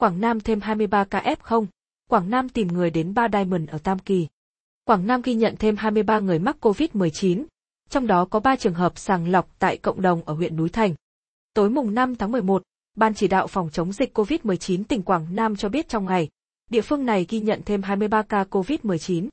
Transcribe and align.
Quảng 0.00 0.20
Nam 0.20 0.40
thêm 0.40 0.60
23 0.60 1.04
ca 1.04 1.20
F0, 1.20 1.66
Quảng 2.08 2.30
Nam 2.30 2.48
tìm 2.48 2.68
người 2.68 2.90
đến 2.90 3.14
ba 3.14 3.28
Diamond 3.32 3.70
ở 3.70 3.78
Tam 3.78 3.98
Kỳ. 3.98 4.26
Quảng 4.84 5.06
Nam 5.06 5.22
ghi 5.22 5.34
nhận 5.34 5.56
thêm 5.56 5.76
23 5.76 6.18
người 6.18 6.38
mắc 6.38 6.56
COVID-19, 6.60 7.44
trong 7.88 8.06
đó 8.06 8.24
có 8.30 8.40
3 8.40 8.56
trường 8.56 8.74
hợp 8.74 8.98
sàng 8.98 9.28
lọc 9.28 9.58
tại 9.58 9.76
cộng 9.76 10.02
đồng 10.02 10.22
ở 10.24 10.34
huyện 10.34 10.56
Núi 10.56 10.68
Thành. 10.68 10.94
Tối 11.54 11.70
mùng 11.70 11.94
5 11.94 12.16
tháng 12.16 12.32
11, 12.32 12.62
Ban 12.96 13.14
chỉ 13.14 13.28
đạo 13.28 13.46
phòng 13.46 13.70
chống 13.72 13.92
dịch 13.92 14.18
COVID-19 14.18 14.84
tỉnh 14.84 15.02
Quảng 15.02 15.26
Nam 15.30 15.56
cho 15.56 15.68
biết 15.68 15.88
trong 15.88 16.04
ngày, 16.04 16.28
địa 16.70 16.80
phương 16.80 17.06
này 17.06 17.26
ghi 17.28 17.40
nhận 17.40 17.62
thêm 17.66 17.82
23 17.82 18.22
ca 18.22 18.44
COVID-19. 18.50 19.28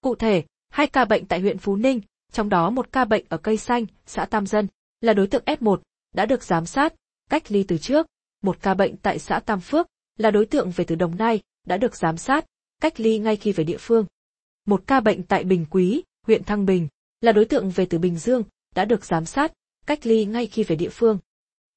Cụ 0.00 0.14
thể, 0.14 0.44
hai 0.68 0.86
ca 0.86 1.04
bệnh 1.04 1.26
tại 1.26 1.40
huyện 1.40 1.58
Phú 1.58 1.76
Ninh, 1.76 2.00
trong 2.32 2.48
đó 2.48 2.70
một 2.70 2.92
ca 2.92 3.04
bệnh 3.04 3.24
ở 3.28 3.36
Cây 3.36 3.56
Xanh, 3.56 3.86
xã 4.06 4.24
Tam 4.24 4.46
Dân, 4.46 4.68
là 5.00 5.12
đối 5.12 5.26
tượng 5.26 5.44
F1, 5.46 5.76
đã 6.14 6.26
được 6.26 6.42
giám 6.42 6.66
sát, 6.66 6.94
cách 7.30 7.52
ly 7.52 7.64
từ 7.68 7.78
trước. 7.78 8.06
Một 8.42 8.62
ca 8.62 8.74
bệnh 8.74 8.96
tại 8.96 9.18
xã 9.18 9.40
Tam 9.40 9.60
Phước, 9.60 9.86
là 10.18 10.30
đối 10.30 10.46
tượng 10.46 10.70
về 10.70 10.84
từ 10.84 10.94
Đồng 10.94 11.16
Nai, 11.18 11.40
đã 11.66 11.76
được 11.76 11.96
giám 11.96 12.16
sát, 12.16 12.46
cách 12.80 13.00
ly 13.00 13.18
ngay 13.18 13.36
khi 13.36 13.52
về 13.52 13.64
địa 13.64 13.78
phương. 13.78 14.06
Một 14.66 14.82
ca 14.86 15.00
bệnh 15.00 15.22
tại 15.22 15.44
Bình 15.44 15.66
Quý, 15.70 16.02
huyện 16.26 16.44
Thăng 16.44 16.66
Bình, 16.66 16.88
là 17.20 17.32
đối 17.32 17.44
tượng 17.44 17.70
về 17.70 17.86
từ 17.86 17.98
Bình 17.98 18.18
Dương, 18.18 18.42
đã 18.74 18.84
được 18.84 19.04
giám 19.04 19.24
sát, 19.24 19.52
cách 19.86 20.06
ly 20.06 20.24
ngay 20.24 20.46
khi 20.46 20.62
về 20.62 20.76
địa 20.76 20.88
phương. 20.88 21.18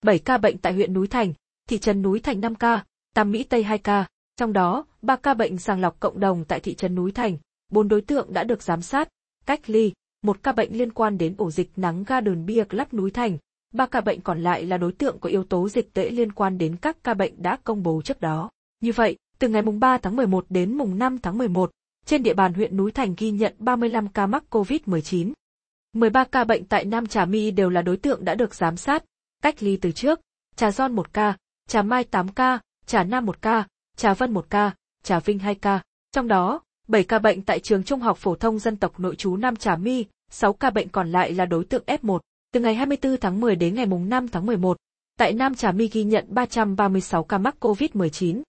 7 0.01 0.19
ca 0.19 0.37
bệnh 0.37 0.57
tại 0.57 0.73
huyện 0.73 0.93
Núi 0.93 1.07
Thành, 1.07 1.33
thị 1.69 1.77
trấn 1.77 2.01
Núi 2.01 2.19
Thành 2.19 2.41
5 2.41 2.55
ca, 2.55 2.85
Tam 3.13 3.31
Mỹ 3.31 3.43
Tây 3.43 3.63
2 3.63 3.77
ca, 3.77 4.07
trong 4.35 4.53
đó, 4.53 4.85
3 5.01 5.15
ca 5.15 5.33
bệnh 5.33 5.57
sàng 5.57 5.81
lọc 5.81 5.99
cộng 5.99 6.19
đồng 6.19 6.45
tại 6.45 6.59
thị 6.59 6.75
trấn 6.75 6.95
Núi 6.95 7.11
Thành, 7.11 7.37
4 7.71 7.87
đối 7.87 8.01
tượng 8.01 8.33
đã 8.33 8.43
được 8.43 8.63
giám 8.63 8.81
sát, 8.81 9.09
cách 9.45 9.69
ly, 9.69 9.93
một 10.21 10.43
ca 10.43 10.51
bệnh 10.51 10.77
liên 10.77 10.93
quan 10.93 11.17
đến 11.17 11.35
ổ 11.37 11.51
dịch 11.51 11.69
nắng 11.75 12.03
ga 12.07 12.21
đường 12.21 12.45
bia 12.45 12.63
lắp 12.69 12.93
Núi 12.93 13.11
Thành, 13.11 13.37
ba 13.77 13.85
ca 13.85 14.01
bệnh 14.01 14.21
còn 14.21 14.43
lại 14.43 14.65
là 14.65 14.77
đối 14.77 14.91
tượng 14.91 15.19
có 15.19 15.29
yếu 15.29 15.43
tố 15.43 15.69
dịch 15.69 15.93
tễ 15.93 16.09
liên 16.09 16.31
quan 16.31 16.57
đến 16.57 16.75
các 16.81 16.97
ca 17.03 17.13
bệnh 17.13 17.41
đã 17.41 17.57
công 17.63 17.83
bố 17.83 18.01
trước 18.01 18.21
đó. 18.21 18.49
Như 18.81 18.91
vậy, 18.91 19.17
từ 19.39 19.47
ngày 19.49 19.61
mùng 19.61 19.79
3 19.79 19.97
tháng 19.97 20.15
11 20.15 20.45
đến 20.49 20.77
mùng 20.77 20.99
5 20.99 21.17
tháng 21.19 21.37
11, 21.37 21.71
trên 22.05 22.23
địa 22.23 22.33
bàn 22.33 22.53
huyện 22.53 22.77
Núi 22.77 22.91
Thành 22.91 23.15
ghi 23.17 23.31
nhận 23.31 23.55
35 23.59 24.07
ca 24.07 24.27
mắc 24.27 24.43
COVID-19. 24.49 25.33
13 25.93 26.23
ca 26.23 26.43
bệnh 26.43 26.65
tại 26.65 26.85
Nam 26.85 27.07
Trà 27.07 27.25
My 27.25 27.51
đều 27.51 27.69
là 27.69 27.81
đối 27.81 27.97
tượng 27.97 28.25
đã 28.25 28.35
được 28.35 28.55
giám 28.55 28.77
sát, 28.77 29.03
cách 29.43 29.63
ly 29.63 29.77
từ 29.77 29.91
trước, 29.91 30.19
Trà 30.55 30.71
Giòn 30.71 30.95
1 30.95 31.13
ca, 31.13 31.37
Trà 31.67 31.81
Mai 31.81 32.03
8 32.03 32.29
ca, 32.29 32.59
Trà 32.85 33.03
Nam 33.03 33.25
1 33.25 33.41
ca, 33.41 33.67
Trà 33.97 34.13
Vân 34.13 34.33
1 34.33 34.49
ca, 34.49 34.71
Trà 35.03 35.19
Vinh 35.19 35.39
2 35.39 35.55
ca. 35.55 35.81
Trong 36.11 36.27
đó, 36.27 36.61
7 36.87 37.03
ca 37.03 37.19
bệnh 37.19 37.41
tại 37.41 37.59
trường 37.59 37.83
Trung 37.83 37.99
học 37.99 38.17
phổ 38.17 38.35
thông 38.35 38.59
dân 38.59 38.75
tộc 38.77 38.99
nội 38.99 39.15
trú 39.15 39.37
Nam 39.37 39.55
Trà 39.55 39.75
My, 39.75 40.05
6 40.31 40.53
ca 40.53 40.69
bệnh 40.69 40.89
còn 40.89 41.11
lại 41.11 41.33
là 41.33 41.45
đối 41.45 41.65
tượng 41.65 41.83
F1. 41.85 42.19
Từ 42.57 42.61
ngày 42.63 42.75
24 42.75 43.17
tháng 43.17 43.39
10 43.39 43.55
đến 43.55 43.75
ngày 43.75 43.85
5 43.85 44.27
tháng 44.27 44.45
11, 44.45 44.77
tại 45.19 45.33
Nam 45.33 45.55
Trà 45.55 45.71
My 45.71 45.87
ghi 45.87 46.03
nhận 46.03 46.25
336 46.27 47.23
ca 47.23 47.37
mắc 47.37 47.55
COVID-19. 47.59 48.41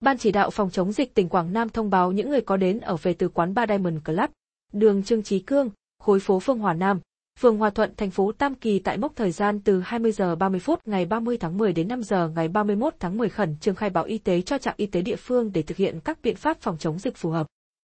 Ban 0.00 0.18
chỉ 0.18 0.32
đạo 0.32 0.50
phòng 0.50 0.70
chống 0.70 0.92
dịch 0.92 1.14
tỉnh 1.14 1.28
Quảng 1.28 1.52
Nam 1.52 1.68
thông 1.68 1.90
báo 1.90 2.12
những 2.12 2.30
người 2.30 2.40
có 2.40 2.56
đến 2.56 2.80
ở 2.80 2.96
về 2.96 3.14
từ 3.14 3.28
quán 3.28 3.54
Ba 3.54 3.66
Diamond 3.66 3.98
Club, 4.04 4.30
đường 4.72 5.02
Trương 5.02 5.22
Trí 5.22 5.38
Cương, 5.38 5.70
khối 6.02 6.20
phố 6.20 6.40
Phương 6.40 6.58
Hòa 6.58 6.74
Nam, 6.74 7.00
phường 7.38 7.58
Hòa 7.58 7.70
Thuận, 7.70 7.94
thành 7.96 8.10
phố 8.10 8.32
Tam 8.32 8.54
Kỳ 8.54 8.78
tại 8.78 8.98
mốc 8.98 9.16
thời 9.16 9.30
gian 9.30 9.60
từ 9.60 9.80
20 9.80 10.12
giờ 10.12 10.36
30 10.36 10.60
phút 10.60 10.80
ngày 10.84 11.04
30 11.04 11.36
tháng 11.36 11.58
10 11.58 11.72
đến 11.72 11.88
5 11.88 12.02
giờ 12.02 12.28
ngày 12.28 12.48
31 12.48 12.94
tháng 13.00 13.18
10 13.18 13.28
khẩn 13.28 13.56
trương 13.60 13.74
khai 13.74 13.90
báo 13.90 14.04
y 14.04 14.18
tế 14.18 14.42
cho 14.42 14.58
trạm 14.58 14.74
y 14.76 14.86
tế 14.86 15.02
địa 15.02 15.16
phương 15.16 15.52
để 15.52 15.62
thực 15.62 15.76
hiện 15.76 16.00
các 16.04 16.18
biện 16.22 16.36
pháp 16.36 16.60
phòng 16.60 16.78
chống 16.78 16.98
dịch 16.98 17.16
phù 17.16 17.30
hợp. 17.30 17.46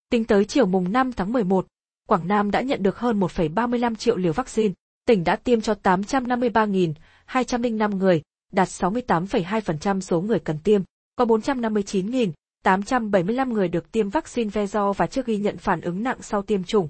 Tính 0.09 0.25
tới 0.25 0.46
chiều 0.46 0.66
mùng 0.66 0.92
5 0.92 1.12
tháng 1.12 1.34
11, 1.34 1.68
Quảng 2.08 2.28
Nam 2.28 2.52
đã 2.52 2.62
nhận 2.62 2.84
được 2.84 2.98
hơn 2.98 3.20
1,35 3.20 3.96
triệu 3.96 4.18
liều 4.18 4.34
vaccine. 4.34 4.73
Tỉnh 5.06 5.24
đã 5.24 5.36
tiêm 5.36 5.62
cho 5.62 5.76
853.205 5.84 7.98
người, 7.98 8.22
đạt 8.52 8.68
68,2% 8.68 10.00
số 10.00 10.22
người 10.22 10.40
cần 10.40 10.58
tiêm. 10.64 10.82
Có 11.16 11.26
459.875 11.26 13.52
người 13.52 13.68
được 13.68 13.92
tiêm 13.92 14.10
vaccine 14.10 14.50
Vezo 14.50 14.94
và 14.94 15.08
chưa 15.08 15.22
ghi 15.26 15.38
nhận 15.38 15.58
phản 15.58 15.82
ứng 15.82 16.04
nặng 16.04 16.18
sau 16.22 16.42
tiêm 16.42 16.64
chủng. 16.64 16.88